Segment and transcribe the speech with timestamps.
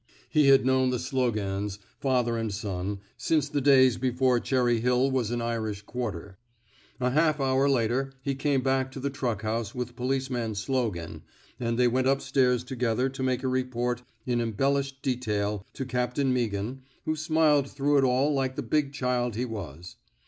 [0.31, 5.29] He had known the Slogans, father and son, since the days before Cherry Hill was
[5.29, 6.39] an Irish quarter.
[6.99, 11.21] A half hour later he came back to the truck house with policeman Slogan,
[11.59, 16.33] and they went up stairs together to make a report in embellished detail to Captain
[16.33, 19.97] Meaghan, who smiled through it all like the big chUd he was.